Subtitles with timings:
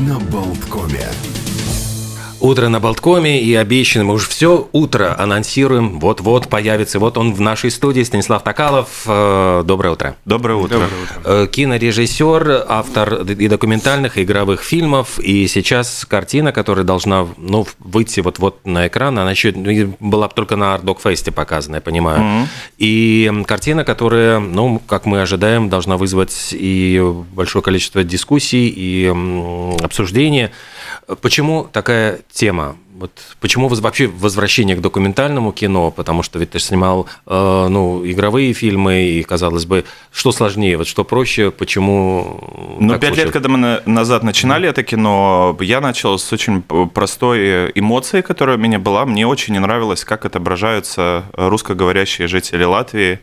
[0.00, 1.31] на Болткоме.
[2.42, 6.00] Утро на Болткоме и обещанным мы уже все утро анонсируем.
[6.00, 6.98] Вот-вот появится.
[6.98, 9.04] Вот он в нашей студии, Станислав Токалов.
[9.06, 10.16] Э, доброе утро.
[10.24, 10.80] Доброе утро.
[10.80, 11.20] Доброе утро.
[11.24, 15.20] Э, кинорежиссер, автор и документальных, и игровых фильмов.
[15.20, 19.52] И сейчас картина, которая должна ну, выйти вот-вот на экран, она еще
[20.00, 22.18] была только на Art Dog Fest показана, я понимаю.
[22.18, 22.46] Mm-hmm.
[22.78, 27.00] И картина, которая, ну, как мы ожидаем, должна вызвать и
[27.32, 29.06] большое количество дискуссий, и
[29.80, 30.48] обсуждений.
[31.20, 32.76] Почему такая тема?
[32.94, 33.10] Вот
[33.40, 35.90] почему вообще возвращение к документальному кино?
[35.90, 40.86] Потому что ведь ты снимал э, ну, игровые фильмы, и, казалось бы, что сложнее, вот
[40.86, 42.76] что проще, почему...
[42.78, 44.70] Ну, пять лет, когда мы назад начинали mm-hmm.
[44.70, 49.04] это кино, я начал с очень простой эмоции, которая у меня была.
[49.04, 53.20] Мне очень не нравилось, как отображаются русскоговорящие жители Латвии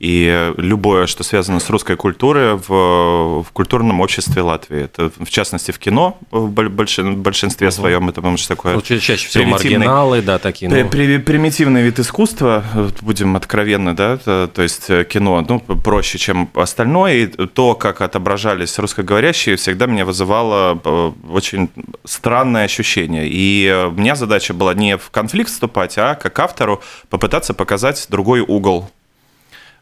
[0.00, 4.82] и любое, что связано с русской культурой в, в культурном обществе Латвии.
[4.84, 7.74] Это, в частности, в кино в большинстве угу.
[7.74, 8.08] своем.
[8.08, 8.74] Это, потому что такое...
[8.74, 10.70] Ну, чаще всего маргиналы, да, такие.
[10.70, 10.88] Ну...
[10.88, 12.64] При, примитивный вид искусства,
[13.00, 17.14] будем откровенны, да, то, то есть э, кино, ну, проще, чем остальное.
[17.14, 21.70] И то, как отображались русскоговорящие, всегда меня вызывало э, очень
[22.04, 23.28] странное ощущение.
[23.28, 28.06] И э, у меня задача была не в конфликт вступать, а как автору попытаться показать
[28.10, 28.90] другой угол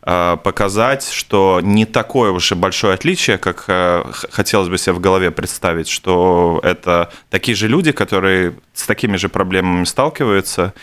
[0.03, 5.31] показать, что не такое уж и большое отличие, как э, хотелось бы себе в голове
[5.31, 10.75] представить, что это такие же люди, которые с такими же проблемами сталкиваются,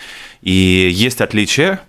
[0.42, 1.82] и есть отличия,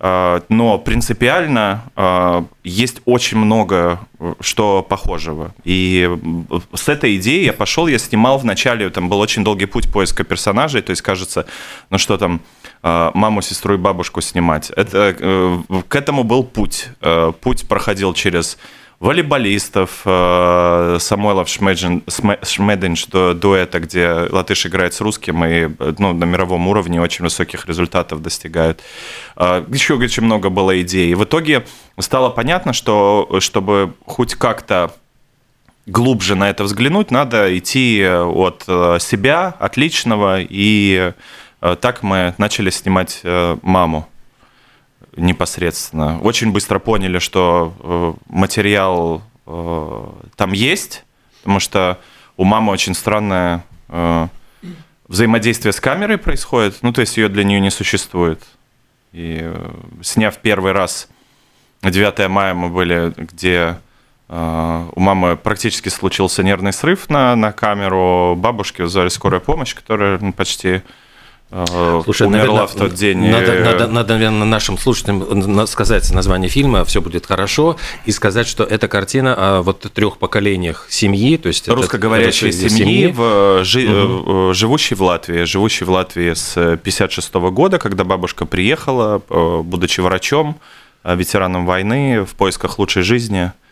[0.00, 4.00] э, но принципиально есть очень много
[4.40, 5.54] что похожего.
[5.62, 6.10] И
[6.72, 10.82] с этой идеей я пошел, я снимал вначале, там был очень долгий путь поиска персонажей,
[10.82, 11.46] то есть кажется,
[11.90, 14.70] ну что там, Э, маму, сестру и бабушку снимать.
[14.70, 16.88] Это, э, к этому был путь.
[17.00, 18.58] Э, путь проходил через
[19.00, 25.68] волейболистов, Самойлов Шмединч дуэта, где латыш играет с русским и
[25.98, 28.82] ну, на мировом уровне очень высоких результатов достигают.
[29.36, 31.14] Еще очень много было идей.
[31.14, 31.66] В итоге
[31.98, 34.94] стало понятно, что чтобы хоть как-то
[35.86, 38.62] глубже на это взглянуть, надо идти от
[39.02, 41.43] себя, от личного и Э,
[41.80, 44.06] так мы начали снимать э, «Маму»
[45.16, 46.20] непосредственно.
[46.20, 51.04] Очень быстро поняли, что э, материал там есть,
[51.42, 52.00] потому что
[52.38, 53.62] у мамы очень странное
[55.06, 58.42] взаимодействие с камерой происходит, ну, то есть ее для нее не существует.
[59.12, 59.52] И
[60.00, 61.08] сняв первый раз
[61.82, 63.76] 9 мая мы были, где
[64.30, 70.32] у мамы практически случился нервный срыв на, на камеру, бабушки вызвали скорую помощь, которая ну,
[70.32, 70.80] почти Э,
[72.04, 73.18] Слушай, умерла наверное, в тот день.
[73.18, 77.76] Надо, надо, надо, наверное, нашим слушателям сказать название фильма «Все будет хорошо»
[78.06, 83.12] и сказать, что это картина о вот трех поколениях семьи, то есть русскоговорящей семьи, семьи
[83.12, 84.52] в, жи, угу.
[84.52, 90.56] живущей в Латвии, живущей в Латвии с 56 года, когда бабушка приехала, будучи врачом,
[91.04, 93.52] ветераном войны, в поисках лучшей жизни–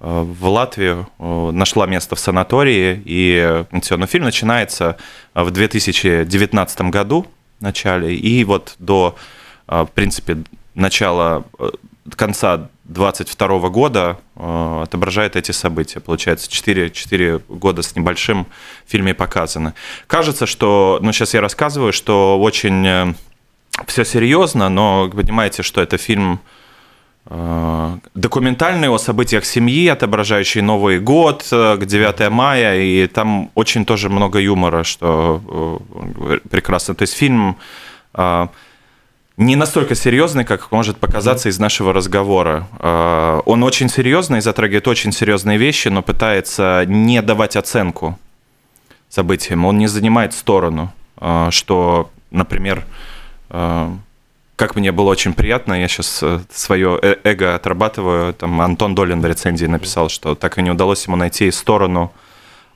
[0.00, 3.96] в Латвию, э, нашла место в санатории, и все.
[3.96, 4.96] Но фильм начинается
[5.34, 7.26] в 2019 году,
[7.58, 9.16] в начале, и вот до,
[9.66, 10.38] э, в принципе,
[10.74, 11.70] начала, э,
[12.14, 16.00] конца 22 года отображает эти события.
[16.00, 18.46] Получается, 4, 4 года с небольшим
[18.86, 19.74] в фильме показано.
[20.06, 23.14] Кажется, что, ну, сейчас я рассказываю, что очень
[23.86, 26.56] все серьезно, но понимаете, что это фильм Э,
[27.28, 34.08] документальный о событиях семьи, отображающий Новый год, э, к 9 мая, и там очень тоже
[34.08, 35.80] много юмора, что
[36.26, 36.94] э, прекрасно.
[36.94, 37.56] То есть фильм
[39.36, 42.66] не настолько серьезный, как может показаться из нашего разговора.
[43.46, 48.18] Он очень серьезный, затрагивает очень серьезные вещи, но пытается не давать оценку
[49.08, 49.66] событиям.
[49.66, 50.92] Он не занимает сторону,
[51.50, 52.84] что, например,
[54.58, 59.20] как мне было очень приятно, я сейчас э, свое э, эго отрабатываю, там Антон Долин
[59.20, 62.12] в рецензии написал, что так и не удалось ему найти сторону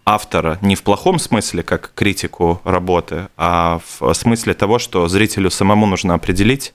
[0.04, 5.86] автора не в плохом смысле, как критику работы, а в смысле того, что зрителю самому
[5.86, 6.72] нужно определить,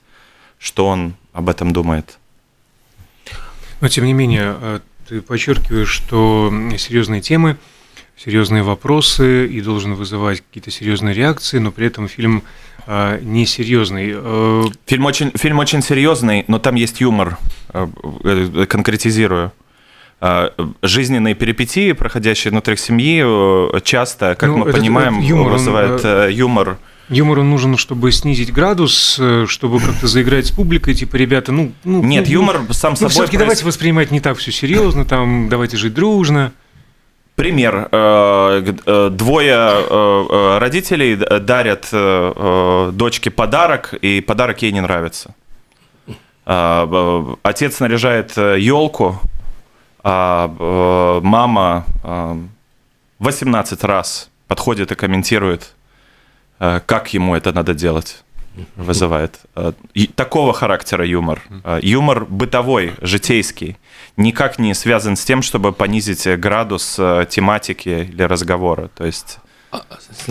[0.58, 2.18] что он об этом думает.
[3.80, 7.56] Но тем не менее, э, ты подчеркиваешь, что серьезные темы,
[8.22, 12.42] серьезные вопросы и должен вызывать какие-то серьезные реакции, но при этом фильм
[12.90, 13.18] а.
[13.20, 17.36] Э, фильм очень, фильм очень серьезный, но там есть юмор,
[17.74, 17.86] э,
[18.24, 19.52] э, конкретизирую.
[20.82, 23.22] Жизненные перипетии, проходящие внутри семьи,
[23.82, 26.78] часто, как ну, мы этот, понимаем, юмор, вызывает он, юмор.
[27.08, 31.72] Юмору нужен, чтобы снизить градус, чтобы как-то заиграть с публикой, типа, ребята, ну...
[31.84, 33.10] ну Нет, ну, юмор сам ну, собой...
[33.10, 33.46] все-таки проис...
[33.46, 36.52] давайте воспринимать не так все серьезно, там, давайте жить дружно.
[37.38, 37.88] Пример.
[39.12, 41.88] Двое родителей дарят
[42.96, 45.36] дочке подарок, и подарок ей не нравится.
[46.44, 49.20] Отец наряжает елку,
[50.02, 50.48] а
[51.22, 51.84] мама
[53.20, 55.76] 18 раз подходит и комментирует,
[56.58, 58.24] как ему это надо делать
[58.76, 59.40] вызывает.
[59.94, 61.42] И такого характера юмор.
[61.82, 63.76] Юмор бытовой, житейский,
[64.16, 66.94] никак не связан с тем, чтобы понизить градус
[67.28, 68.90] тематики или разговора.
[68.94, 69.38] То есть...
[69.70, 69.82] А,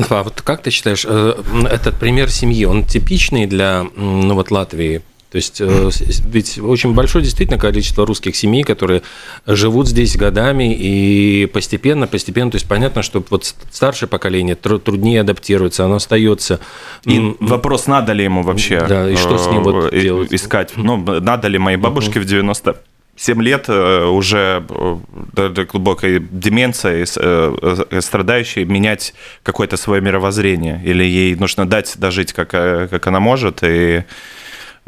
[0.10, 5.04] а вот как ты считаешь, э, этот пример семьи, он типичный для ну, вот Латвии?
[5.32, 5.90] То есть э,
[6.26, 9.02] ведь очень большое действительно количество русских семей, которые
[9.46, 15.84] живут здесь годами и постепенно, постепенно, то есть понятно, что вот старшее поколение труднее адаптируется,
[15.84, 16.62] оно остается.
[17.04, 20.34] И вопрос, надо ли ему вообще да, и что с ним вот э, делать?
[20.34, 20.74] искать?
[20.78, 22.78] Ну, надо ли моей бабушке в 90
[23.20, 24.64] 7 лет э, уже
[25.72, 27.04] глубокой деменции,
[28.00, 29.14] страдающей, менять
[29.44, 30.82] какое-то свое мировоззрение?
[30.86, 34.04] Или ей нужно дать дожить, как, как она может, и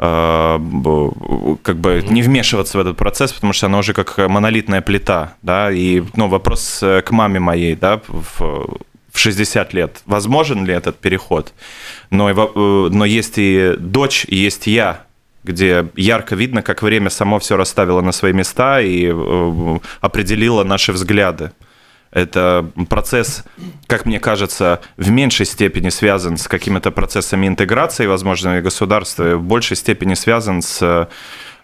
[0.00, 5.70] как бы не вмешиваться в этот процесс, потому что она уже как монолитная плита, да,
[5.70, 8.40] и, ну, вопрос э, к маме моей, да, в,
[9.12, 11.52] в 60 лет, возможен ли этот переход,
[12.08, 15.04] но, э, но есть и дочь, и есть я,
[15.44, 19.14] где ярко видно, как время само все расставило на свои места и
[20.00, 21.52] определило наши взгляды.
[22.12, 23.44] Это процесс,
[23.86, 29.42] как мне кажется, в меньшей степени связан с какими-то процессами интеграции, возможно, и государства, в
[29.42, 31.08] большей степени связан с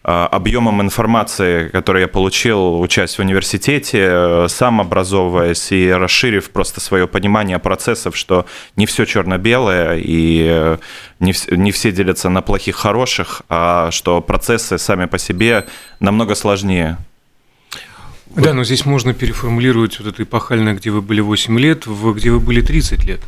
[0.08, 7.08] а, объемом информации, который я получил, учась в университете, сам образовываясь и расширив просто свое
[7.08, 8.46] понимание процессов, что
[8.76, 10.76] не все черно-белое и
[11.18, 15.66] не, не все делятся на плохих, хороших, а что процессы сами по себе
[15.98, 16.98] намного сложнее.
[18.36, 22.30] Да, но здесь можно переформулировать вот это эпохальное, где вы были 8 лет, в где
[22.30, 23.20] вы были 30 лет.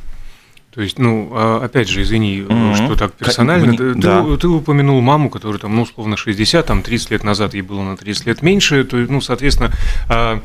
[0.74, 2.74] То есть, ну, а, опять же, извини, mm-hmm.
[2.76, 3.68] что так персонально.
[3.68, 4.22] Как, ты, да.
[4.22, 7.82] ты, ты упомянул маму, которая там, ну, условно, 60, там, 30 лет назад ей было
[7.82, 8.84] на 30 лет меньше.
[8.84, 9.72] То, ну, соответственно,
[10.08, 10.40] а,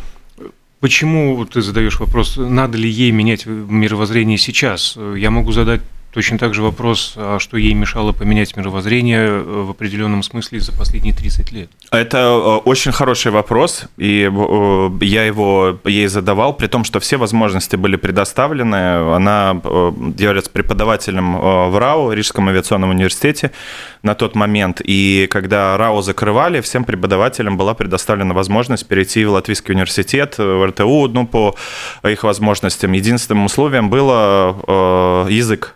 [0.79, 4.97] почему ты задаешь вопрос, надо ли ей менять мировоззрение сейчас?
[5.15, 5.81] Я могу задать
[6.13, 10.71] Точно так же вопрос, а что ей мешало поменять мировоззрение э, в определенном смысле за
[10.71, 11.69] последние 30 лет?
[11.89, 17.17] Это э, очень хороший вопрос, и э, я его ей задавал, при том, что все
[17.17, 19.15] возможности были предоставлены.
[19.15, 19.59] Она
[20.19, 23.51] является преподавателем в РАУ, Рижском авиационном университете
[24.03, 29.73] на тот момент, и когда РАУ закрывали, всем преподавателям была предоставлена возможность перейти в Латвийский
[29.73, 31.55] университет, в РТУ, ну, по
[32.07, 32.91] их возможностям.
[32.91, 35.73] Единственным условием было язык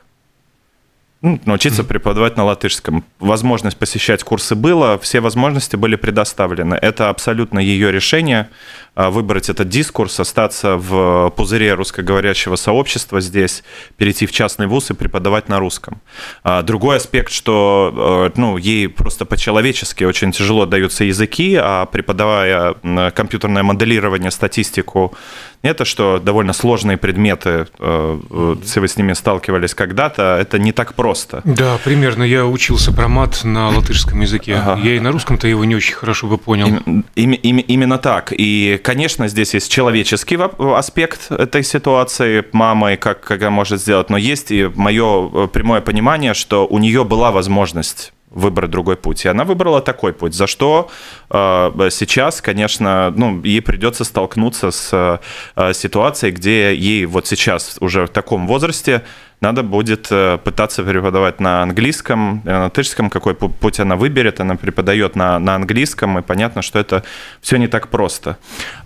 [1.22, 3.04] ну, научиться преподавать на латышском.
[3.20, 6.76] Возможность посещать курсы было, все возможности были предоставлены.
[6.76, 8.50] Это абсолютно ее решение.
[8.98, 13.64] А, выбрать этот дискурс, остаться в пузыре русскоговорящего сообщества здесь,
[13.96, 16.02] перейти в частный вуз и преподавать на русском.
[16.44, 22.74] А, другой аспект, что э, ну, ей просто по-человечески очень тяжело даются языки, а преподавая
[23.14, 25.16] компьютерное моделирование, статистику,
[25.64, 28.20] это что довольно сложные предметы, э,
[28.62, 31.42] если вы с ними сталкивались когда-то, это не так просто.
[31.44, 32.24] Да, примерно.
[32.24, 34.56] Я учился про мат на латышском языке.
[34.56, 34.80] Ага.
[34.82, 36.68] Я и на русском-то его не очень хорошо бы понял.
[36.68, 38.34] Им, им, им, именно так.
[38.38, 44.16] И конечно, здесь есть человеческий аспект этой ситуации, мамы, как, как она может сделать, но
[44.16, 49.26] есть и мое э, прямое понимание, что у нее была возможность выбрать другой путь.
[49.26, 50.90] И она выбрала такой путь, за что
[51.30, 55.20] э, сейчас, конечно, ну, ей придется столкнуться с
[55.56, 59.04] э, ситуацией, где ей вот сейчас уже в таком возрасте
[59.40, 65.16] надо будет э, пытаться преподавать на английском, на латышском, какой путь она выберет, она преподает
[65.16, 67.04] на, на английском, и понятно, что это
[67.42, 68.38] все не так просто.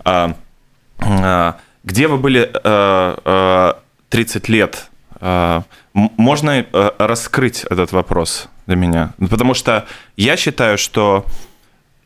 [0.04, 0.36] А,
[0.98, 3.78] а, где вы были а,
[4.10, 4.91] 30 лет?
[5.24, 5.62] А,
[5.92, 6.66] можно
[6.98, 9.12] раскрыть этот вопрос для меня?
[9.30, 9.86] Потому что
[10.16, 11.24] я считаю, что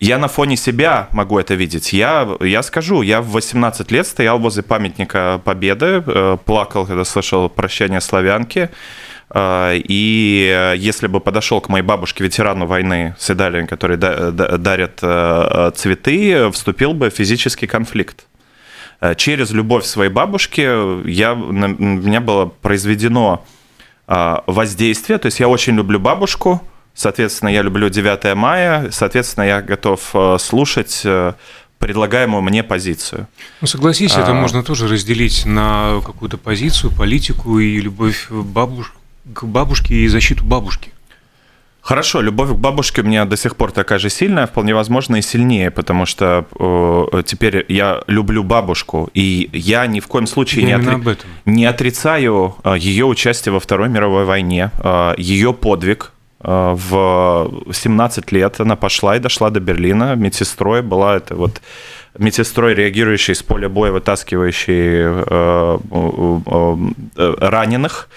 [0.01, 1.95] я на фоне себя могу это видеть.
[1.95, 7.49] Я, я скажу, я в 18 лет стоял возле памятника Победы, э, плакал, когда слышал
[7.49, 8.69] «Прощание славянки».
[9.31, 16.51] Э, и если бы подошел к моей бабушке, ветерану войны, Седалин, который дарит э, цветы,
[16.51, 18.27] вступил бы в физический конфликт.
[19.17, 23.45] Через любовь своей бабушки я, на меня было произведено
[24.07, 25.19] воздействие.
[25.19, 26.63] То есть я очень люблю бабушку,
[26.97, 31.35] Соответственно, я люблю 9 мая, соответственно, я готов э, слушать э,
[31.79, 33.29] предлагаемую мне позицию.
[33.61, 34.23] Ну, согласись, а...
[34.23, 38.95] это можно тоже разделить на какую-то позицию, политику и любовь бабуш...
[39.31, 40.91] к бабушке и защиту бабушки.
[41.87, 45.23] Хорошо, любовь к бабушке у меня до сих пор такая же сильная, вполне возможно и
[45.23, 50.73] сильнее, потому что э, теперь я люблю бабушку, и я ни в коем случае не,
[50.73, 51.17] отри...
[51.45, 56.11] не отрицаю э, ее участие во Второй мировой войне, э, ее подвиг.
[56.41, 61.63] Э, в 17 лет она пошла и дошла до Берлина медсестрой, была это вот
[62.19, 66.77] медсестрой, реагирующей с поля боя, вытаскивающей э, э,
[67.17, 68.09] э, раненых.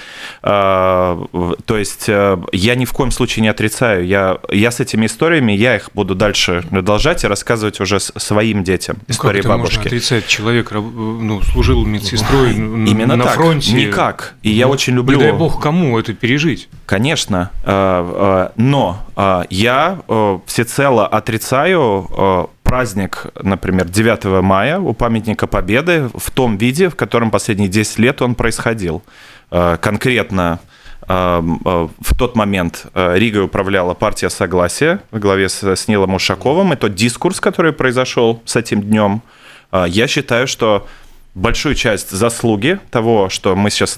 [0.42, 1.28] То
[1.70, 4.06] есть я ни в коем случае не отрицаю.
[4.06, 8.98] Я, я с этими историями, я их буду дальше продолжать и рассказывать уже своим детям.
[9.08, 9.78] Ну, истории как бабушки.
[9.78, 10.28] Можно отрицать?
[10.28, 13.36] Человек ну, служил медсестрой Именно на так.
[13.36, 13.74] фронте.
[13.74, 14.36] Никак.
[14.44, 15.18] И я очень люблю...
[15.18, 16.70] Не дай бог кому это пережить.
[16.86, 17.52] Конечно.
[17.66, 19.06] Но
[19.50, 20.00] я
[20.46, 27.68] всецело отрицаю праздник, например, 9 мая у памятника Победы в том виде, в котором последние
[27.68, 29.02] 10 лет он происходил.
[29.50, 30.60] Э, конкретно
[31.08, 36.76] э, э, в тот момент Ригой управляла партия Согласия во главе с Нилом Ушаковым, и
[36.76, 39.24] тот дискурс, который произошел с этим днем,
[39.72, 40.88] я считаю, что
[41.34, 43.98] большую часть заслуги того, что мы сейчас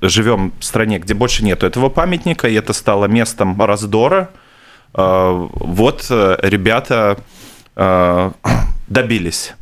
[0.00, 4.30] живем в стране, где больше нету этого памятника, и это стало местом раздора,
[4.92, 7.18] вот ребята
[8.88, 9.54] добились.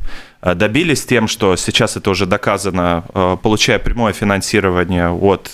[0.43, 5.51] Э, добились тем, что сейчас это уже доказано, э, получая прямое финансирование от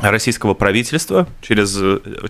[0.00, 1.78] российского правительства через,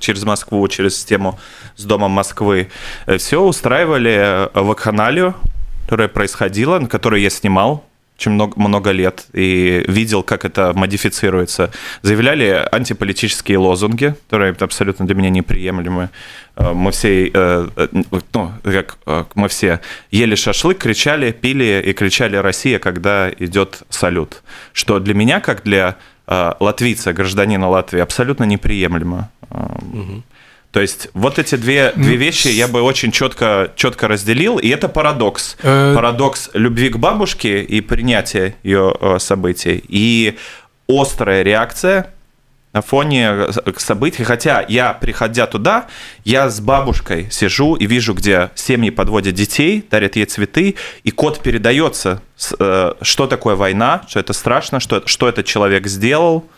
[0.01, 1.39] через Москву, через систему
[1.77, 2.71] с Домом Москвы,
[3.19, 5.37] все устраивали вакханалию,
[5.85, 7.85] которая происходила, на которой я снимал
[8.23, 11.71] очень много, много лет и видел, как это модифицируется.
[12.03, 16.09] Заявляли антиполитические лозунги, которые абсолютно для меня неприемлемы.
[16.57, 17.89] Э, мы все, э, э,
[18.33, 18.97] ну, как
[19.35, 19.81] мы все
[20.13, 24.43] ели шашлык, кричали, пили и кричали «Россия», когда идет салют.
[24.73, 25.97] Что для меня, как для
[26.61, 29.29] латвийца, гражданина Латвии, абсолютно неприемлемо.
[30.73, 34.89] То есть вот эти две, две вещи я бы очень четко, четко разделил, и это
[34.89, 35.59] парадокс.
[35.63, 35.93] Э...
[35.95, 40.39] Парадокс любви к бабушке и принятия ее э, событий, и
[40.89, 42.11] острая реакция
[42.73, 44.25] на фоне э, событий.
[44.25, 45.89] Хотя я, приходя туда,
[46.25, 51.43] я с бабушкой сижу и вижу, где семьи подводят детей, дарят ей цветы, и код
[51.43, 56.47] передается, что такое война, что это страшно, что, что этот человек сделал–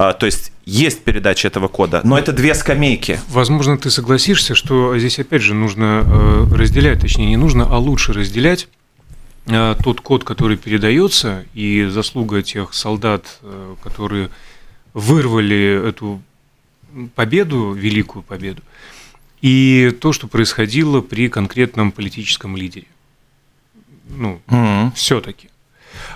[0.00, 3.20] то есть есть передача этого кода, но это две скамейки.
[3.28, 8.14] Возможно, ты согласишься, что здесь опять же нужно э, разделять, точнее не нужно, а лучше
[8.14, 8.68] разделять
[9.46, 14.30] э, тот код, который передается, и заслуга тех солдат, э, которые
[14.94, 16.22] вырвали эту
[17.14, 18.62] победу, великую победу,
[19.42, 22.86] и то, что происходило при конкретном политическом лидере.
[24.08, 24.92] Ну, mm-hmm.
[24.94, 25.49] все-таки.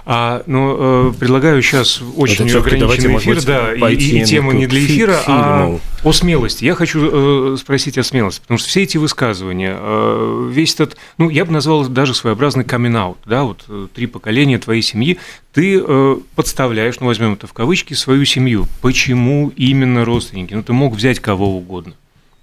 [0.07, 4.85] А, ну, э, предлагаю сейчас очень Это ограниченный эфир, да, и, и тема не для
[4.85, 5.81] эфира, фильму.
[6.03, 6.63] а о смелости.
[6.65, 11.31] Я хочу э, спросить о смелости, потому что все эти высказывания, э, весь этот, ну,
[11.31, 12.95] я бы назвал даже своеобразный камин
[13.25, 15.19] да, вот э, три поколения твоей семьи,
[15.55, 18.69] ты э, подставляешь, ну, возьмем это в кавычки, свою семью.
[18.83, 20.53] Почему именно родственники?
[20.53, 21.95] Ну, ты мог взять кого угодно.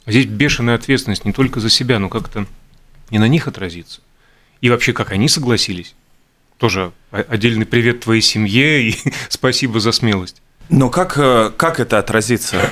[0.08, 2.48] Здесь бешеная ответственность не только за себя, но как-то
[3.12, 4.01] и на них отразится.
[4.62, 5.96] И вообще, как они согласились
[6.62, 8.96] тоже отдельный привет твоей семье и
[9.30, 10.44] спасибо за смелость.
[10.70, 12.70] Но как, э, как это отразится?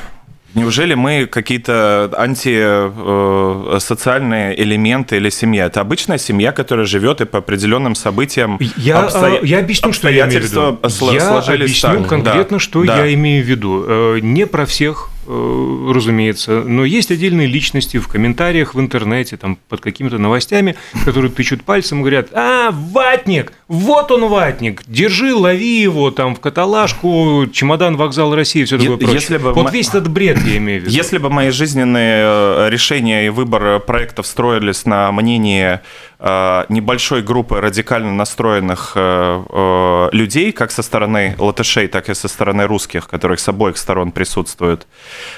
[0.53, 5.65] Неужели мы какие-то антисоциальные э, элементы или семья?
[5.65, 9.41] Это обычная семья, которая живет и по определенным событиям я, обстоя...
[9.41, 10.77] я объясню, что я имею в виду.
[11.11, 12.07] Я объясню так.
[12.07, 12.59] конкретно, да.
[12.59, 13.05] что да.
[13.05, 13.85] я имею в виду.
[13.87, 19.59] Э, не про всех Э, разумеется, но есть отдельные личности в комментариях в интернете, там,
[19.69, 25.81] под какими-то новостями, которые тычут пальцем и говорят, а, ватник, вот он ватник, держи, лови
[25.81, 29.15] его там в каталажку, чемодан, вокзал России, все такое прочее.
[29.15, 29.71] Если бы вот мы...
[29.71, 30.95] весь этот бред я имею в виду.
[30.95, 35.79] Если бы мои жизненные э, решения и выбор проектов строились на мнении Э,
[36.19, 42.67] небольшой группы радикально настроенных э, э, людей, как со стороны латышей, так и со стороны
[42.67, 44.87] русских, которых с обоих сторон присутствуют,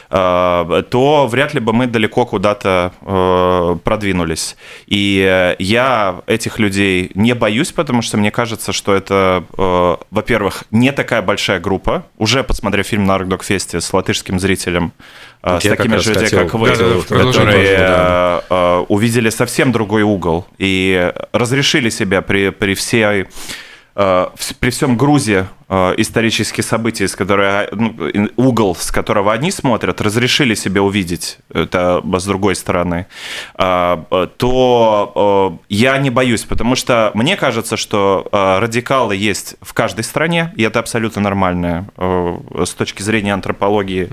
[0.10, 2.92] то вряд ли бы мы далеко куда-то
[3.84, 4.56] продвинулись.
[4.88, 9.46] И я этих людей не боюсь, потому что мне кажется, что это,
[10.10, 12.06] во-первых, не такая большая группа.
[12.18, 14.94] Уже посмотрев фильм на Аркдок-фесте с латышским зрителем,
[15.44, 18.44] а, с такими же людьми, как вы, да, которые да.
[18.50, 20.71] А, увидели совсем другой угол и
[21.34, 23.26] разрешили себя при, при всей
[23.96, 30.02] а, при всем грузе Э, исторические события, с которой, ну, угол, с которого они смотрят,
[30.02, 33.08] разрешили себе увидеть это с другой стороны,
[33.58, 40.04] э, то э, я не боюсь, потому что мне кажется, что радикалы есть в каждой
[40.04, 44.10] стране, и это абсолютно нормально с точки зрения антропологии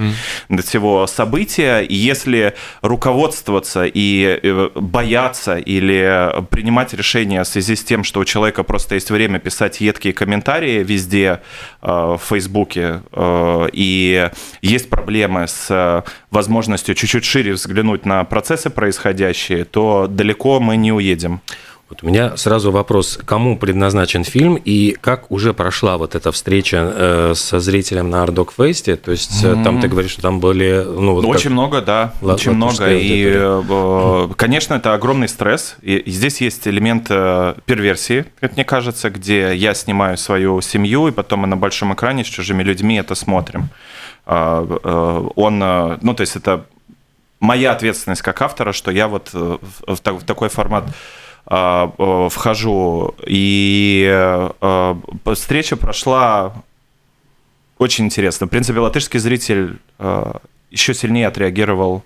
[0.48, 0.62] mm.
[0.62, 1.80] всего события.
[1.80, 8.62] И если руководствоваться и бояться или принимать решения в связи с тем, что у человека
[8.62, 11.47] просто есть время писать едкие комментарии везде, Э,
[11.80, 14.30] в Фейсбуке, э, и
[14.62, 21.40] есть проблемы с возможностью чуть-чуть шире взглянуть на процессы происходящие, то далеко мы не уедем.
[21.88, 26.92] Вот у меня сразу вопрос, кому предназначен фильм и как уже прошла вот эта встреча
[26.94, 28.96] э, со зрителем на Ардок Фесте?
[28.96, 29.64] То есть mm-hmm.
[29.64, 30.84] там ты говоришь, что там были...
[30.86, 31.52] Ну, вот очень как...
[31.52, 32.92] много, да, Ла- очень много.
[32.92, 35.76] И, э, конечно, это огромный стресс.
[35.80, 41.10] И здесь есть элемент э, перверсии, как мне кажется, где я снимаю свою семью, и
[41.10, 43.70] потом мы на большом экране с чужими людьми это смотрим.
[44.26, 46.66] Э, э, он, э, ну, то есть это
[47.40, 50.92] моя ответственность как автора, что я вот в, в такой формат э,
[51.50, 54.94] вхожу, и э,
[55.34, 56.52] встреча прошла
[57.78, 58.46] очень интересно.
[58.46, 60.32] В принципе, латышский зритель э,
[60.70, 62.04] еще сильнее отреагировал,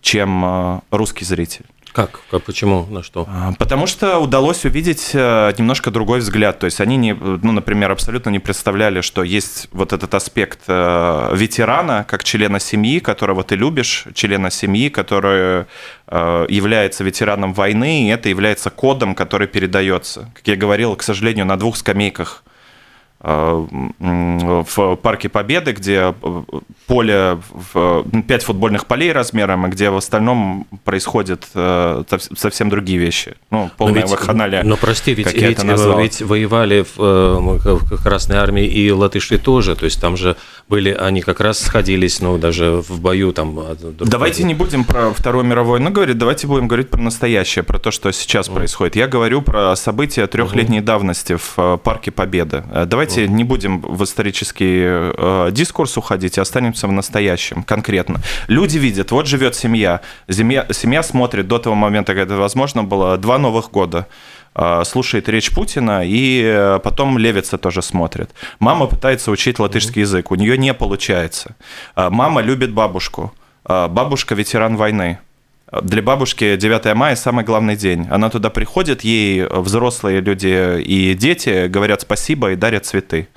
[0.00, 1.64] чем русский зритель.
[1.92, 2.20] Как?
[2.30, 2.44] как?
[2.44, 2.86] Почему?
[2.86, 3.26] На что?
[3.28, 6.58] А, потому что удалось увидеть э, немножко другой взгляд.
[6.58, 11.34] То есть они, не, ну, например, абсолютно не представляли, что есть вот этот аспект э,
[11.34, 15.66] ветерана, как члена семьи, которого ты любишь, члена семьи, который
[16.06, 20.32] э, является ветераном войны, и это является кодом, который передается.
[20.34, 22.42] Как я говорил, к сожалению, на двух скамейках
[23.22, 26.42] в Парке Победы, где э,
[26.88, 27.38] поле,
[28.26, 32.02] пять футбольных полей размером, и где в остальном происходят э,
[32.36, 33.36] совсем другие вещи.
[33.50, 34.64] Ну, полная вакханалия.
[34.64, 40.00] Но прости, ведь, ведь, ведь воевали в, в Красной Армии и латыши тоже, то есть
[40.00, 40.36] там же
[40.68, 43.56] были, они как раз сходились, ну, даже в бою там.
[44.00, 47.92] Давайте не будем про Вторую мировую войну говорить, давайте будем говорить про настоящее, про то,
[47.92, 48.54] что сейчас mm.
[48.54, 48.96] происходит.
[48.96, 50.84] Я говорю про события трехлетней mm.
[50.84, 52.64] давности в Парке Победы.
[52.86, 58.20] Давайте давайте не будем в исторический э, дискурс уходить, а останемся в настоящем конкретно.
[58.48, 63.16] Люди видят, вот живет семья, семья, семья смотрит до того момента, когда это возможно было,
[63.16, 64.06] два Новых года
[64.54, 68.30] э, слушает речь Путина, и э, потом Левица тоже смотрит.
[68.58, 71.56] Мама пытается учить латышский язык, у нее не получается.
[71.96, 73.32] Э, мама любит бабушку.
[73.64, 75.20] Бабушка ветеран войны.
[75.80, 78.06] Для бабушки 9 мая самый главный день.
[78.10, 83.28] Она туда приходит, ей взрослые люди и дети говорят спасибо и дарят цветы.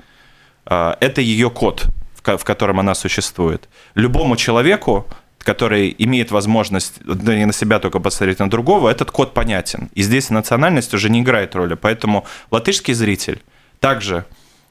[0.66, 1.86] А, это ее код,
[2.22, 3.70] в котором она существует.
[3.94, 5.06] Любому человеку,
[5.38, 9.88] который имеет возможность да, не на себя только посмотреть, на другого, этот код понятен.
[9.94, 11.72] И здесь национальность уже не играет роли.
[11.72, 13.42] Поэтому латышский зритель
[13.80, 14.26] также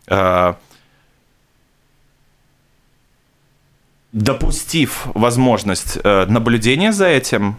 [0.07, 0.55] а,
[4.15, 7.57] допустив возможность э, наблюдения за этим,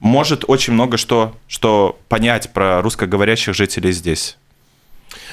[0.00, 4.38] может очень много что, что понять про русскоговорящих жителей здесь.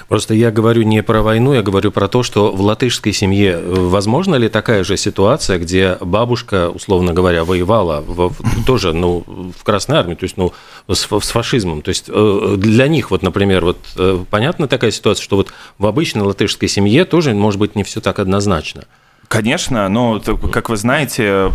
[0.09, 3.73] Просто я говорю не про войну, я говорю про то, что в латышской семье э,
[3.73, 8.33] возможно ли такая же ситуация, где бабушка, условно говоря, воевала в,
[8.65, 9.23] тоже ну,
[9.57, 10.51] в Красной Армии, то есть ну,
[10.89, 11.83] с, с фашизмом.
[11.83, 13.77] То есть э, для них, вот, например, вот
[14.29, 18.19] понятна такая ситуация, что вот в обычной латышской семье тоже может быть не все так
[18.19, 18.83] однозначно.
[19.29, 20.19] Конечно, но,
[20.51, 21.51] как вы знаете,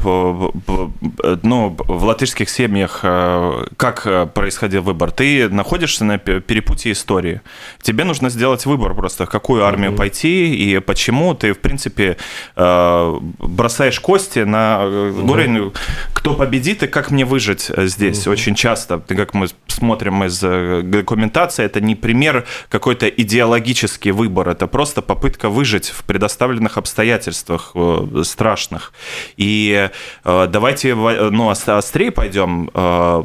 [1.43, 5.11] ну, в латышских семьях э, как э, происходил выбор?
[5.11, 7.41] Ты находишься на перепутье истории.
[7.83, 9.97] Тебе нужно сделать выбор просто, в какую армию mm-hmm.
[9.97, 11.35] пойти и почему.
[11.35, 12.17] Ты, в принципе,
[12.55, 15.77] э, бросаешь кости на уровень, mm-hmm.
[16.13, 18.25] кто победит и как мне выжить здесь.
[18.25, 18.33] Mm-hmm.
[18.33, 25.03] Очень часто, как мы смотрим из документации, это не пример какой-то идеологический выбор, это просто
[25.03, 28.93] попытка выжить в предоставленных обстоятельствах самых э, страшных.
[29.37, 29.91] И
[30.25, 32.71] э, давайте ну, острее пойдем.
[32.75, 33.23] Э,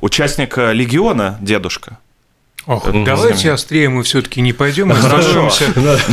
[0.00, 1.98] участник легиона, дедушка,
[2.70, 5.64] Ох, давайте острее мы все-таки не пойдем, остановимся.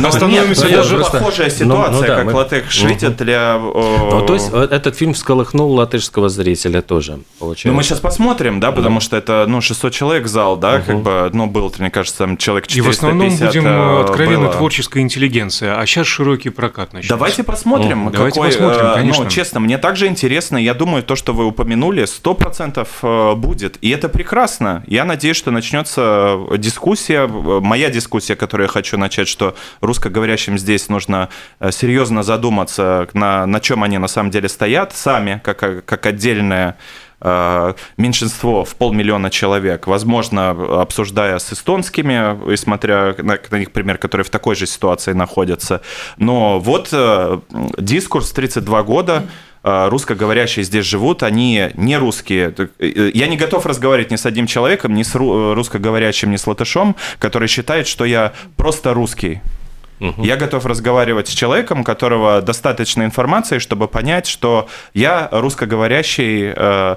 [0.04, 0.66] Остановимся.
[0.66, 3.58] Это же похожая ситуация, как латыш видит для...
[3.58, 7.20] Ну, то есть этот фильм всколыхнул латышского зрителя тоже.
[7.40, 11.30] Ну, мы сейчас посмотрим, да, потому что это, ну, 600 человек зал, да, как бы,
[11.32, 15.78] ну, был, мне кажется, там человек 450 И в основном будем э, откровенно творческая интеллигенция,
[15.78, 17.14] а сейчас широкий прокат начнется.
[17.14, 18.10] Давайте посмотрим.
[18.10, 19.24] Давайте посмотрим, э, конечно.
[19.24, 23.90] Ну, честно, мне также интересно, я думаю, то, что вы упомянули, 100% э, будет, и
[23.90, 24.82] это прекрасно.
[24.86, 31.28] Я надеюсь, что начнется дискуссия, моя дискуссия, которую я хочу начать, что русскоговорящим здесь нужно
[31.60, 36.78] э, серьезно задуматься, на, на чем они на самом деле стоят сами, как, как отдельная
[37.20, 43.98] э, меньшинство в полмиллиона человек, возможно, обсуждая с эстонскими, и смотря на, на них пример,
[43.98, 45.82] которые в такой же ситуации находятся.
[46.16, 47.40] Но вот э,
[47.78, 52.54] дискурс 32 года, э, русскоговорящие здесь живут, они не русские.
[52.78, 56.96] Э, я не готов разговаривать ни с одним человеком, ни с русскоговорящим, ни с латышом,
[57.18, 59.40] который считает, что я просто русский.
[60.00, 60.22] Угу.
[60.22, 66.96] Я готов разговаривать с человеком, у которого достаточно информации, чтобы понять, что я русскоговорящий э,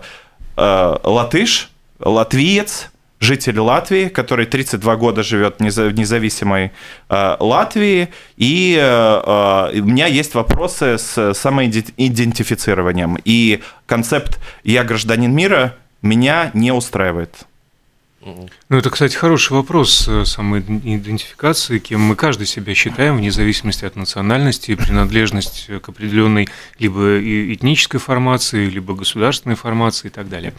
[0.57, 1.69] э, латыш,
[1.99, 6.71] латвиец, житель Латвии, который 32 года живет в независимой
[7.07, 13.17] э, Латвии, и э, э, у меня есть вопросы с самоидентифицированием.
[13.23, 17.45] И концепт «я гражданин мира» меня не устраивает.
[18.23, 23.95] Ну, это, кстати, хороший вопрос э, самоидентификации, кем мы каждый себя считаем, вне зависимости от
[23.95, 30.53] национальности, принадлежность к определенной либо этнической формации, либо государственной формации и так далее.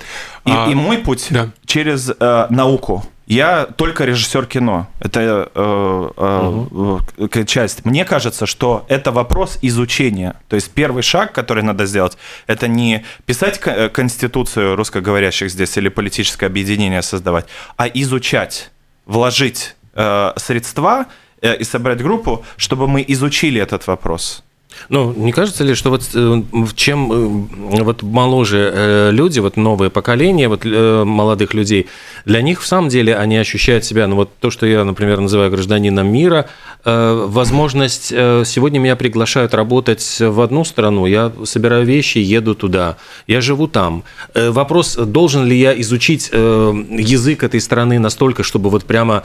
[0.44, 0.68] И, а...
[0.70, 1.50] и мой путь да.
[1.64, 3.04] через э, науку.
[3.26, 4.88] Я только режиссер кино.
[5.00, 7.44] Это э, э, угу.
[7.46, 7.84] часть.
[7.84, 10.34] Мне кажется, что это вопрос изучения.
[10.48, 15.88] То есть первый шаг, который надо сделать, это не писать э, конституцию русскоговорящих здесь или
[15.88, 18.70] политическое объединение создавать, а изучать,
[19.06, 21.06] вложить э, средства
[21.40, 24.42] э, и собрать группу, чтобы мы изучили этот вопрос.
[24.88, 26.42] Ну, не кажется ли, что вот э,
[26.74, 31.86] чем э, вот моложе э, люди, вот новое поколение вот молодых людей,
[32.24, 35.50] для них в самом деле они ощущают себя, ну вот то, что я, например, называю
[35.50, 36.46] гражданином мира,
[36.84, 42.96] возможность, сегодня меня приглашают работать в одну страну, я собираю вещи, еду туда,
[43.28, 44.02] я живу там.
[44.34, 49.22] Вопрос, должен ли я изучить язык этой страны настолько, чтобы вот прямо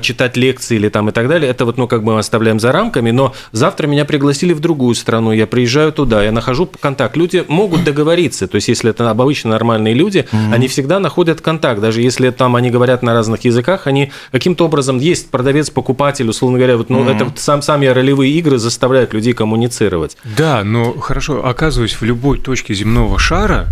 [0.00, 2.70] читать лекции или там и так далее, это вот, ну, как бы мы оставляем за
[2.70, 7.16] рамками, но завтра меня пригласили в другую страну, я приезжаю туда, я нахожу контакт.
[7.16, 10.54] Люди могут договориться, то есть если это обычно нормальные люди, mm-hmm.
[10.54, 14.98] они всегда находят контакт, даже если там они говорят на разных языках, они каким-то образом
[14.98, 17.30] есть продавец-покупатель, условно говоря, вот, ну, mm-hmm.
[17.30, 20.16] это сам, сами ролевые игры заставляют людей коммуницировать.
[20.36, 23.68] Да, но хорошо, оказываясь в любой точке земного шара,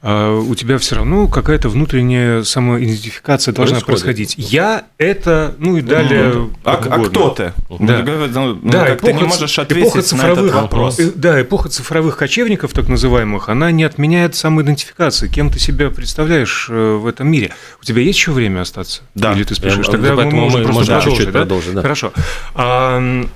[0.00, 4.34] у тебя все равно какая-то внутренняя самоидентификация должна происходить.
[4.36, 6.32] Я это, ну и далее.
[6.34, 7.52] Ну, а, а кто ты?
[7.68, 10.98] Да, ну, да эпоха, ты не можешь ответить цифровых, на этот вопрос.
[11.00, 15.28] Э, да, эпоха цифровых кочевников, так называемых, она не отменяет самоидентификации.
[15.28, 17.52] Кем ты себя представляешь э, в этом мире?
[17.80, 19.02] У тебя есть еще время остаться?
[19.14, 19.32] Да.
[19.32, 19.86] Или ты спешишь?
[19.86, 21.26] Тогда мы можем просто продолжить.
[21.26, 21.32] Да?
[21.32, 21.82] продолжить да?
[21.82, 22.12] Хорошо.
[22.54, 23.26] А,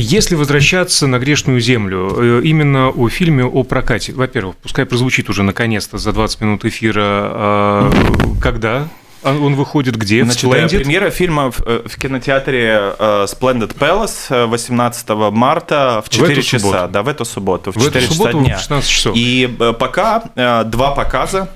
[0.00, 5.42] если возвращаться на грешную землю, э, именно о фильме о прокате, во-первых, пускай прозвучит уже
[5.42, 7.92] наконец-то за 20 минут эфира, а,
[8.40, 8.88] когда
[9.22, 10.22] он выходит где?
[10.24, 10.78] Значит, Splendid?
[10.78, 16.64] Премьера фильма в, э, в кинотеатре э, Splendid Palace 18 марта в 4 в часа.
[16.64, 16.88] Субботу.
[16.92, 18.56] Да, в эту субботу, в, в 4 эту часа субботу дня.
[18.56, 19.16] В 16 часов.
[19.16, 21.48] И пока два показа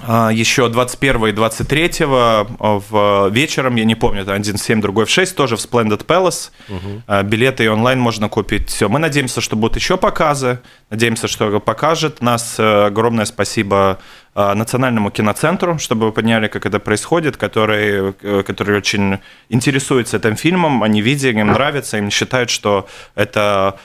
[0.00, 5.10] еще 21 и 23 в вечером, я не помню, это один в 7, другой в
[5.10, 6.50] 6, тоже в Splendid Palace.
[6.68, 7.28] Угу.
[7.28, 8.68] Билеты и онлайн можно купить.
[8.68, 12.56] Все, мы надеемся, что будут еще показы, надеемся, что покажет нас.
[12.58, 13.98] Э, огромное спасибо
[14.34, 19.18] Национальному киноцентру, чтобы вы поняли, как это происходит, который, э, который очень
[19.50, 23.78] интересуется этим фильмом, они видят, им нравится, им считают, что это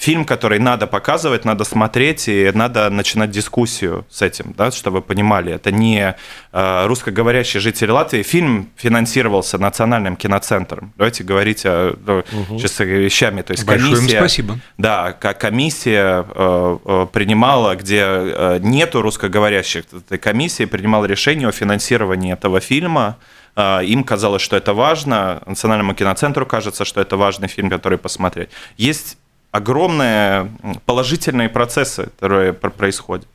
[0.00, 5.02] фильм, который надо показывать, надо смотреть, и надо начинать дискуссию с этим, да, чтобы вы
[5.02, 5.52] понимали.
[5.52, 6.16] Это не
[6.52, 8.22] э, русскоговорящий житель Латвии.
[8.22, 10.94] Фильм финансировался Национальным киноцентром.
[10.96, 12.58] Давайте говорить о, угу.
[12.58, 13.42] сейчас вещами.
[13.42, 14.58] То есть Большое комиссия, им спасибо.
[14.78, 21.52] Да, как комиссия э, э, принимала, где э, нету русскоговорящих, этой комиссии принимала решение о
[21.52, 23.18] финансировании этого фильма,
[23.54, 28.48] э, им казалось, что это важно, Национальному киноцентру кажется, что это важный фильм, который посмотреть.
[28.78, 29.18] Есть
[29.50, 30.50] огромные
[30.86, 33.26] положительные процессы, которые происходят.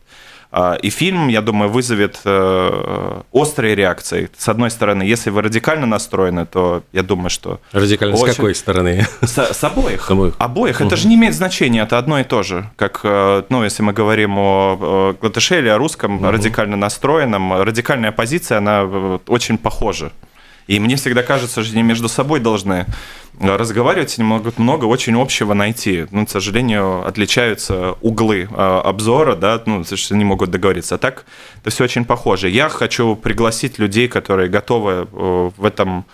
[0.57, 4.29] А, и фильм, я думаю, вызовет э, острые реакции.
[4.37, 7.59] С одной стороны, если вы радикально настроены, то я думаю, что...
[7.73, 8.31] Радикально очень...
[8.31, 9.05] с какой стороны?
[9.21, 10.09] С, с обоих.
[10.09, 10.35] Обоих.
[10.37, 10.79] обоих.
[10.79, 10.87] Угу.
[10.87, 12.69] Это же не имеет значения, это одно и то же.
[12.77, 16.31] Как, э, ну, если мы говорим о латыше или о русском угу.
[16.31, 20.13] радикально настроенном, радикальная позиция, она э, очень похожа.
[20.67, 22.85] И мне всегда кажется, что они между собой должны
[23.39, 26.05] разговаривать, они могут много очень общего найти.
[26.11, 30.95] Но, к сожалению, отличаются углы а, обзора, да, ну, что они могут договориться.
[30.95, 31.25] А так
[31.61, 32.49] это все очень похоже.
[32.49, 36.05] Я хочу пригласить людей, которые готовы э, в этом,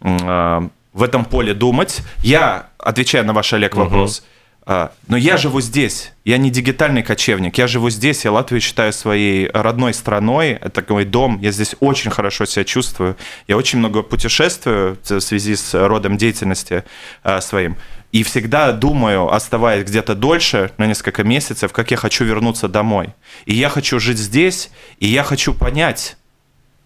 [0.00, 2.00] в этом поле думать.
[2.22, 4.26] Я, отвечая на ваш, Олег, вопрос, угу
[4.64, 9.50] но я живу здесь, я не дигитальный кочевник, я живу здесь, я Латвию считаю своей
[9.52, 13.16] родной страной, это мой дом, я здесь очень хорошо себя чувствую,
[13.48, 16.84] я очень много путешествую в связи с родом деятельности
[17.24, 17.76] а, своим,
[18.12, 23.14] и всегда думаю, оставаясь где-то дольше, на несколько месяцев, как я хочу вернуться домой.
[23.46, 24.70] И я хочу жить здесь,
[25.00, 26.16] и я хочу понять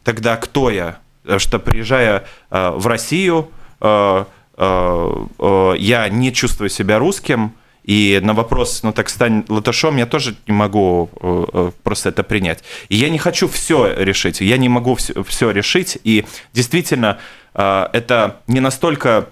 [0.02, 0.98] тогда, кто я,
[1.36, 3.50] что приезжая а, в Россию,
[4.58, 7.52] я не чувствую себя русским,
[7.86, 12.24] и на вопрос, ну так стань латышом, я тоже не могу э, э, просто это
[12.24, 12.64] принять.
[12.88, 15.96] И я не хочу все решить, я не могу все, все решить.
[16.02, 17.18] И действительно,
[17.54, 19.28] э, это не настолько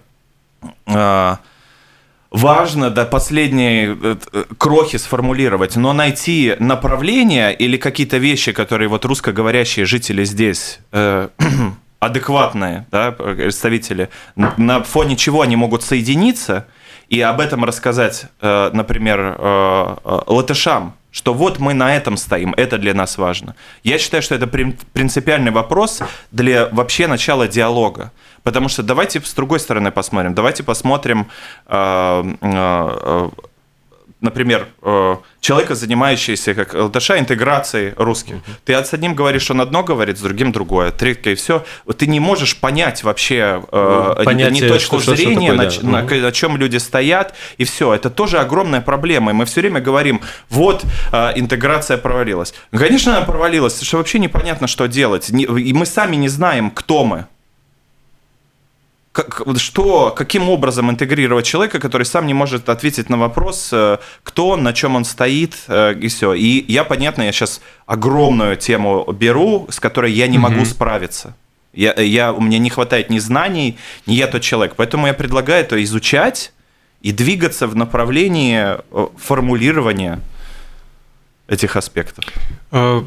[2.31, 4.17] важно до последней
[4.57, 10.79] крохи сформулировать, но найти направление или какие-то вещи, которые вот русскоговорящие жители здесь
[11.99, 16.67] адекватные да, представители, на фоне чего они могут соединиться–
[17.15, 22.55] и об этом рассказать, э, например, э, э, латышам, что вот мы на этом стоим,
[22.57, 23.55] это для нас важно.
[23.85, 26.01] Я считаю, что это принципиальный вопрос
[26.33, 28.11] для вообще начала диалога.
[28.43, 30.35] Потому что давайте с другой стороны посмотрим.
[30.35, 31.29] Давайте посмотрим
[34.25, 38.37] например, э, человека, занимающегося, как ЛТШ, интеграцией русских.
[38.65, 41.65] Ты с одним говоришь, он одно говорит, с другим другое, третье, и все.
[41.97, 46.17] Ты не можешь понять вообще э, Понятие, не точку что, зрения, что такое, на, да.
[46.17, 47.95] на, на чем люди стоят, и все.
[47.95, 49.31] Это тоже огромная проблема.
[49.31, 52.55] И мы все время говорим, вот э, интеграция провалилась.
[52.73, 55.31] Ну, конечно, она провалилась, что вообще непонятно, что делать.
[55.31, 57.27] И мы сами не знаем, кто мы
[59.15, 64.49] как, что, каким образом интегрировать человека, который сам не может ответить на вопрос, э, кто
[64.49, 66.35] он, на чем он стоит, э, и все.
[66.35, 71.37] И я, понятно, я сейчас огромную тему беру, с которой я не могу справиться.
[71.73, 74.75] Я, я, у меня не хватает ни знаний, ни я тот человек.
[74.77, 76.53] Поэтому я предлагаю это изучать
[77.01, 80.19] и двигаться в направлении э, формулирования
[81.47, 82.25] этих аспектов.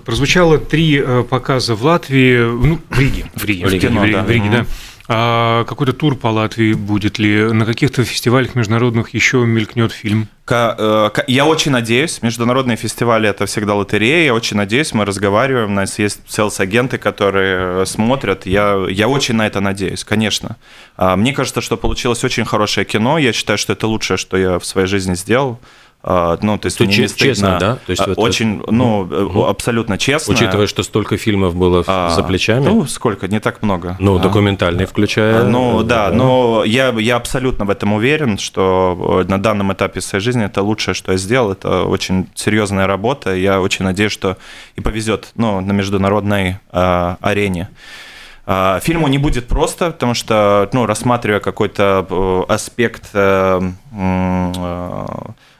[0.05, 4.23] Прозвучало три показа в Латвии, ну, в Риге, в Риге, в Риге, в Риге, да.
[4.23, 4.65] В Риге, да.
[5.09, 7.53] А какой-то тур по Латвии будет ли?
[7.53, 10.27] На каких-то фестивалях международных еще мелькнет фильм?
[10.49, 15.73] Э, я очень надеюсь, международные фестивали это всегда лотерея, я очень надеюсь, мы разговариваем, у
[15.73, 20.57] нас есть селс-агенты, которые смотрят, я, я очень на это надеюсь, конечно.
[20.97, 24.59] А, мне кажется, что получилось очень хорошее кино, я считаю, что это лучшее, что я
[24.59, 25.59] в своей жизни сделал.
[26.09, 27.75] А, ну, то есть, мне не честно, да?
[27.85, 28.71] То есть, а, очень, это...
[28.71, 29.43] ну, угу.
[29.43, 30.33] абсолютно честно.
[30.33, 32.63] Учитывая, что столько фильмов было а, за плечами.
[32.63, 33.97] Ну, сколько, не так много.
[33.99, 34.19] Ну, а.
[34.19, 35.43] документальные включая.
[35.43, 40.45] Ну, да, но я, я абсолютно в этом уверен, что на данном этапе своей жизни
[40.45, 41.51] это лучшее, что я сделал.
[41.51, 43.35] Это очень серьезная работа.
[43.35, 44.37] Я очень надеюсь, что
[44.77, 47.67] и повезет ну, на международной э, арене.
[48.79, 53.59] Фильму не будет просто, потому что, ну, рассматривая какой-то э, аспект э,
[54.57, 55.05] Э,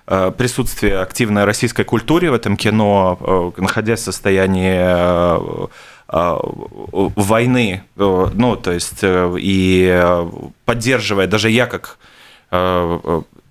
[0.08, 5.78] присутствие активной российской культуры в этом кино, э, находясь в состоянии э,
[6.10, 10.26] войны, ну, то есть и
[10.64, 11.98] поддерживая, даже я как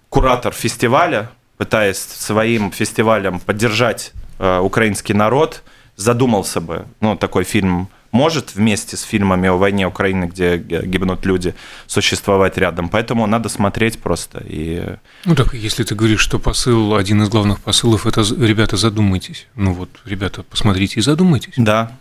[0.08, 5.62] куратор фестиваля, пытаясь своим фестивалем поддержать украинский народ,
[5.96, 11.54] задумался бы, ну, такой фильм может вместе с фильмами о войне Украины, где гибнут люди,
[11.86, 12.88] существовать рядом.
[12.88, 14.42] Поэтому надо смотреть просто.
[14.46, 14.96] И...
[15.24, 19.46] Ну так, если ты говоришь, что посыл, один из главных посылов, это ребята, задумайтесь.
[19.54, 21.54] Ну вот, ребята, посмотрите и задумайтесь.
[21.56, 21.92] Да,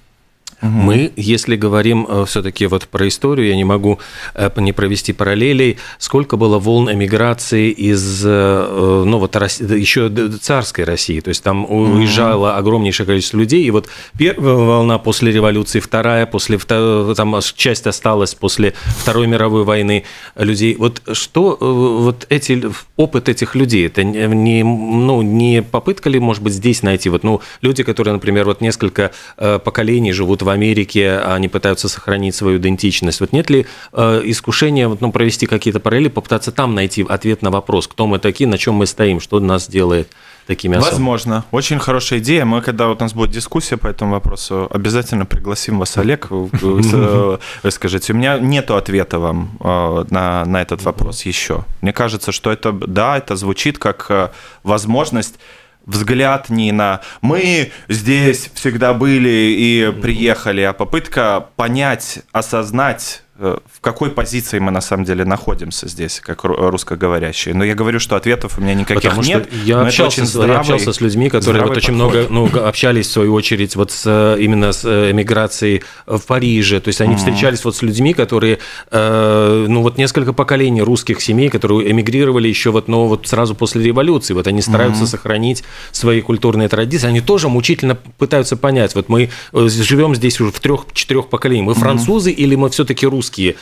[0.62, 0.72] Угу.
[0.72, 4.00] Мы, если говорим э, все-таки вот про историю, я не могу
[4.36, 10.10] э, не провести параллелей, сколько было волн эмиграции из, э, ну вот еще
[10.42, 12.58] царской России, то есть там уезжало угу.
[12.58, 18.74] огромнейшее количество людей, и вот первая волна после революции, вторая после, там часть осталась после
[18.86, 20.76] Второй мировой войны людей.
[20.80, 22.64] Вот что вот эти,
[22.96, 27.42] опыт этих людей, это не, ну, не попытка ли, может быть, здесь найти, вот, ну,
[27.62, 33.20] люди, которые, например, вот несколько поколений живут в Америке, они пытаются сохранить свою идентичность.
[33.20, 37.88] Вот нет ли э, искушения ну, провести какие-то параллели, попытаться там найти ответ на вопрос,
[37.88, 40.10] кто мы такие, на чем мы стоим, что нас делает
[40.48, 40.94] такими особыми?
[40.94, 41.46] Возможно.
[41.52, 42.46] Очень хорошая идея.
[42.46, 46.28] Мы, когда вот у нас будет дискуссия по этому вопросу, обязательно пригласим вас, Олег.
[46.30, 51.66] Вы скажите, у меня нет ответа вам э, на, на этот вопрос еще.
[51.82, 54.30] Мне кажется, что это, да, это звучит как э,
[54.64, 55.36] возможность
[55.86, 64.12] взгляд не на «мы здесь всегда были и приехали», а попытка понять, осознать в какой
[64.12, 67.54] позиции мы на самом деле находимся здесь, как русскоговорящие.
[67.54, 69.50] Но я говорю, что ответов у меня никаких Потому нет.
[69.66, 72.30] я общался, здравый, я общался с людьми, которые вот очень подход.
[72.30, 76.80] много ну, общались, в свою очередь, вот с, именно с э, эмиграцией в Париже.
[76.80, 77.18] То есть они mm-hmm.
[77.18, 78.60] встречались вот с людьми, которые,
[78.92, 83.84] э, ну вот несколько поколений русских семей, которые эмигрировали еще вот, ну, вот сразу после
[83.84, 84.34] революции.
[84.34, 85.08] Вот они стараются mm-hmm.
[85.08, 87.08] сохранить свои культурные традиции.
[87.08, 88.96] Они тоже мучительно пытаются понять.
[88.96, 91.68] Вот мы э, живем здесь уже в трех-четырех поколениях.
[91.68, 92.36] Мы французы mm-hmm.
[92.36, 93.25] или мы все-таки русские?
[93.26, 93.56] Русские.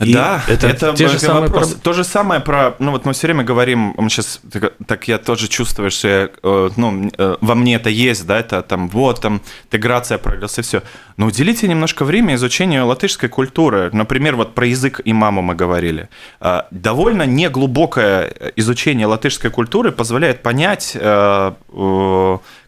[0.00, 1.74] И да, это, это те же самые вопрос.
[1.74, 1.80] Про...
[1.80, 5.18] То же самое про, ну вот мы все время говорим, мы сейчас, так, так я
[5.18, 9.20] тоже чувствую, что я, э, ну, э, во мне это есть, да, это там, вот,
[9.20, 10.82] там, интеграция, прогресс и все.
[11.16, 13.90] Но уделите немножко время изучению латышской культуры.
[13.92, 16.08] Например, вот про язык и маму мы говорили.
[16.40, 20.96] Э, довольно неглубокое изучение латышской культуры позволяет понять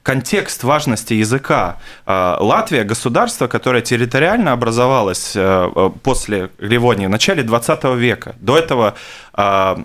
[0.05, 1.79] контекст важности языка.
[2.07, 8.37] А, Латвия– государство, которое территориально образовалось э, э, после Ливонии в начале 20 века.
[8.39, 8.95] До этого
[9.33, 9.83] а,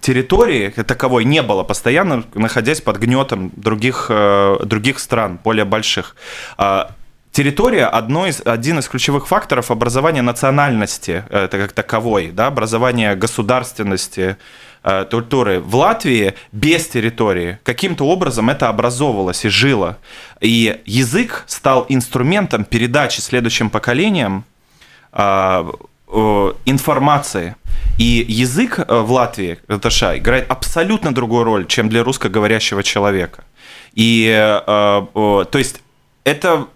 [0.00, 6.16] территории таковой не было, постоянно находясь под гнетом других, э, других стран, более больших.
[7.32, 14.36] Территория одно из, один из ключевых факторов образования национальности это как таковой, да, образования государственности,
[14.82, 19.98] Э, культуры в Латвии без территории каким-то образом это образовывалось и жило.
[20.40, 24.44] И язык стал инструментом передачи следующим поколениям
[25.12, 25.70] э,
[26.64, 27.56] информации.
[27.98, 33.44] И язык э, в Латвии, ЛТШ, играет абсолютно другую роль, чем для русскоговорящего человека.
[33.92, 34.32] И,
[34.64, 35.82] то есть,
[36.24, 36.68] это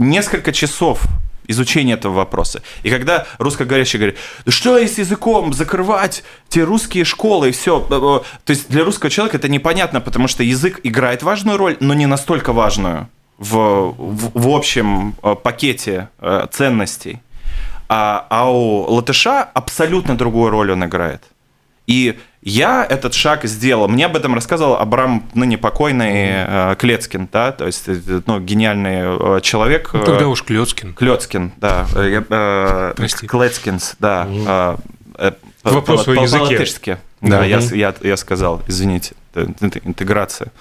[0.00, 1.06] несколько часов
[1.50, 2.62] изучения этого вопроса.
[2.82, 7.86] И когда русскоговорящий говорит, что с языком закрывать те русские школы и все.
[7.90, 11.76] Э, э, то есть для русского человека это непонятно, потому что язык играет важную роль,
[11.80, 13.08] но не настолько важную
[13.38, 16.08] в, в, в общем э, пакете
[16.52, 17.20] ценностей.
[17.88, 21.22] А, а у латыша абсолютно другую роль он играет.
[21.90, 23.88] И я этот шаг сделал.
[23.88, 26.76] Мне об этом рассказывал Абрам, ныне покойный mm-hmm.
[26.76, 29.90] Клецкин, да, то есть э, ну, гениальный э, человек.
[29.92, 30.94] Ну, тогда уж Клецкин.
[30.94, 31.86] Клецкин, да.
[32.96, 33.26] Прости.
[33.26, 34.28] Клецкинс, да.
[35.64, 37.00] Вопрос по, о языке.
[37.20, 37.76] Да, mm-hmm.
[37.76, 40.52] я, я, я сказал, извините, интеграция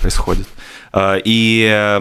[0.00, 0.48] происходит.
[0.96, 2.00] И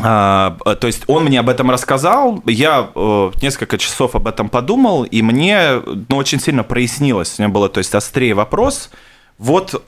[0.00, 5.04] а, то есть он мне об этом рассказал, я э, несколько часов об этом подумал,
[5.04, 7.38] и мне ну, очень сильно прояснилось.
[7.38, 8.90] У меня было, то есть, острее вопрос.
[9.38, 9.78] Вот, э,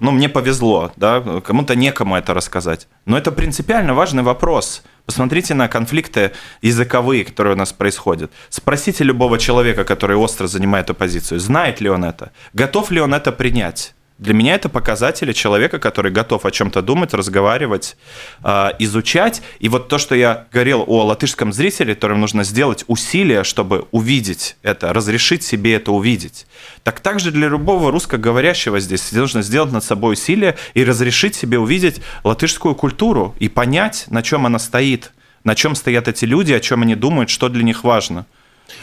[0.00, 2.88] ну, мне повезло, да, кому-то некому это рассказать.
[3.04, 4.82] Но это принципиально важный вопрос.
[5.04, 8.30] Посмотрите на конфликты языковые, которые у нас происходят.
[8.48, 13.12] Спросите любого человека, который остро занимает эту позицию, знает ли он это, готов ли он
[13.12, 13.94] это принять.
[14.22, 17.96] Для меня это показатели человека, который готов о чем-то думать, разговаривать,
[18.44, 19.42] а, изучать.
[19.58, 24.56] И вот то, что я говорил о латышском зрителе, которым нужно сделать усилия, чтобы увидеть
[24.62, 26.46] это, разрешить себе это увидеть.
[26.84, 32.00] Так также для любого русскоговорящего здесь нужно сделать над собой усилия и разрешить себе увидеть
[32.22, 36.82] латышскую культуру и понять, на чем она стоит, на чем стоят эти люди, о чем
[36.82, 38.26] они думают, что для них важно.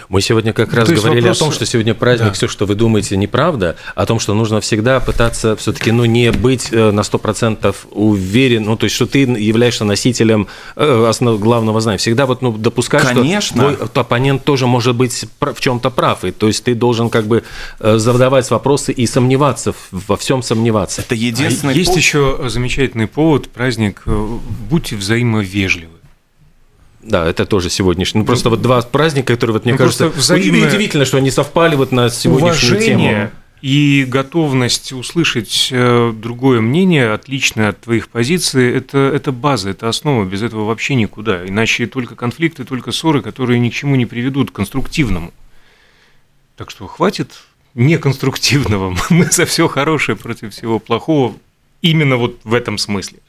[0.10, 1.38] Мы сегодня как раз говорили вопрос...
[1.38, 2.34] о том, что сегодня праздник, да.
[2.34, 6.70] все, что вы думаете, неправда, о том, что нужно всегда пытаться все-таки ну, не быть
[6.72, 11.98] э, на 100% уверен, ну, то есть, что ты являешься носителем э, основного, главного знания.
[11.98, 13.74] Всегда вот, ну, допускать, Конечно.
[13.74, 17.28] что твой оппонент тоже может быть в чем-то прав, и то есть ты должен как
[17.28, 17.44] бы
[17.80, 21.02] э, задавать вопросы и сомневаться, во всем сомневаться.
[21.02, 22.02] Это единственный а Есть повод...
[22.02, 25.99] еще замечательный повод, праздник «Будьте взаимовежливы».
[27.02, 28.20] Да, это тоже сегодняшний.
[28.20, 30.68] Ну, просто вот два праздника, которые, вот, мне ну, кажется, взаимное...
[30.68, 33.32] удивительно, что они совпали вот на сегодняшнюю Уважение тему.
[33.62, 40.24] И готовность услышать э, другое мнение, отличное от твоих позиций, это, это база, это основа,
[40.24, 41.46] без этого вообще никуда.
[41.46, 45.34] Иначе только конфликты, только ссоры, которые ни к чему не приведут, к конструктивному.
[46.56, 47.32] Так что хватит
[47.74, 48.96] неконструктивного.
[49.10, 51.36] Мы за все хорошее против всего плохого
[51.82, 53.20] именно вот в этом смысле.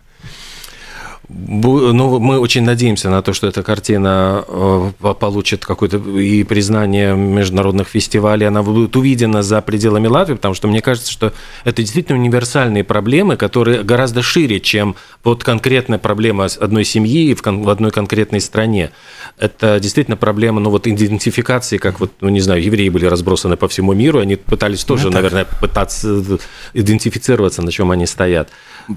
[1.33, 7.89] Ну, мы очень надеемся на то, что эта картина э, получит какое-то и признание международных
[7.89, 11.33] фестивалей, она будет увидена за пределами Латвии, потому что мне кажется, что
[11.65, 17.93] это действительно универсальные проблемы, которые гораздо шире, чем вот конкретная проблема одной семьи в одной
[17.93, 18.91] конкретной стране.
[19.39, 23.69] Это действительно проблема, ну, вот идентификации, как вот, ну, не знаю, евреи были разбросаны по
[23.69, 26.39] всему миру, они пытались тоже, ну, наверное, пытаться
[26.75, 28.49] идентифицироваться, на чем они стоят.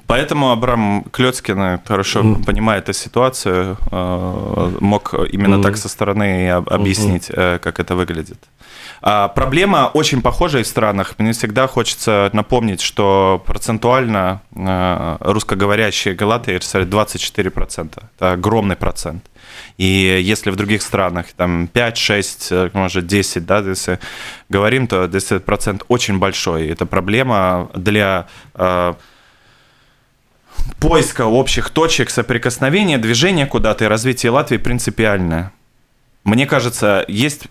[0.08, 2.46] Поэтому Абрам Клёцкин хорошо mm-hmm.
[2.46, 5.64] понимает эту ситуацию, мог именно mm-hmm.
[5.64, 7.60] так со стороны объяснить, mm-hmm.
[7.60, 8.38] как это выглядит.
[9.06, 11.16] А, проблема очень похожая в странах.
[11.18, 18.02] Мне всегда хочется напомнить, что процентуально а, русскоговорящие галаты представляют 24%.
[18.16, 19.26] Это огромный процент.
[19.78, 24.00] И если в других странах там 5, 6, может 10, да, если
[24.48, 26.70] говорим, то 10% очень большой.
[26.70, 28.94] Это проблема для э,
[30.80, 35.52] поиска общих точек соприкосновения, движения куда-то и развития Латвии принципиальное.
[36.24, 37.48] Мне кажется, есть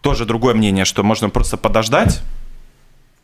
[0.00, 2.22] тоже другое мнение, что можно просто подождать,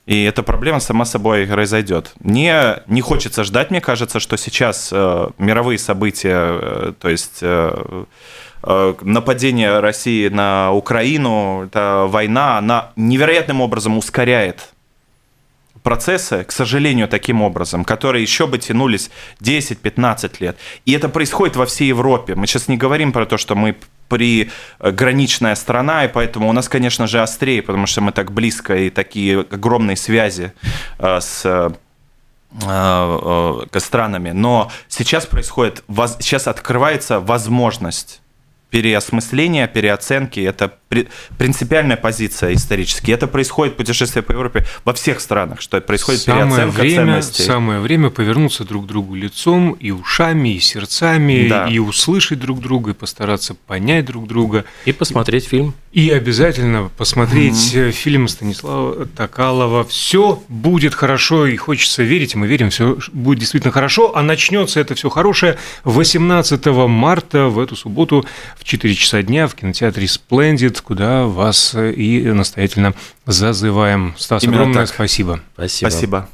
[0.06, 2.12] и эта проблема сама собой произойдет.
[2.20, 8.05] Мне не хочется ждать, мне кажется, что сейчас э, мировые события, э, то есть э,
[8.62, 14.74] э, нападение России на Украину, эта война, она невероятным образом ускоряет
[15.85, 19.11] процессы, к сожалению, таким образом, которые еще бы тянулись
[19.41, 20.57] 10-15 лет.
[20.87, 22.35] И это происходит во всей Европе.
[22.35, 23.76] Мы сейчас не говорим про то, что мы
[24.09, 28.91] приграничная страна, и поэтому у нас, конечно же, острее, потому что мы так близко и
[28.91, 30.53] такие огромные связи
[30.99, 31.70] э, с э,
[32.62, 34.30] э, странами.
[34.30, 35.85] Но сейчас происходит,
[36.18, 38.22] сейчас открывается возможность
[38.75, 40.41] переосмысления, переоценки.
[40.41, 40.72] Это
[41.39, 43.12] принципиальная позиция исторически.
[43.12, 47.43] Это происходит путешествие по Европе во всех странах, что происходит самое переоценка время, ценностей.
[47.45, 51.68] Самое время повернуться друг к другу лицом и ушами, и сердцами, да.
[51.68, 54.64] и услышать друг друга, и постараться понять друг друга.
[54.87, 55.72] И посмотреть фильм.
[55.93, 57.93] И обязательно посмотреть mm-hmm.
[57.93, 59.85] фильм Станислава Токалова.
[59.85, 64.16] Все будет хорошо, и хочется верить, мы верим, все будет действительно хорошо.
[64.16, 68.27] А начнется это все хорошее 18 марта в эту субботу
[68.59, 72.94] в 4 часа дня в кинотеатре Splendid куда вас и настоятельно
[73.26, 74.14] зазываем.
[74.18, 74.94] Стас, Именно огромное так.
[74.94, 75.40] спасибо.
[75.54, 75.90] Спасибо.
[75.90, 76.28] Спасибо.